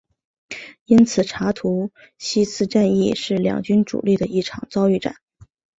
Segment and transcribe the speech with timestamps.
[0.85, 5.17] 因此查图西茨战役是两军主力的一场遭遇战。